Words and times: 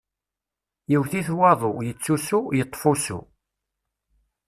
Yewwet-it 0.91 1.29
waḍu, 1.39 1.73
yettusu, 1.85 2.39
yeṭṭef 2.57 2.83
ussu. 2.91 3.19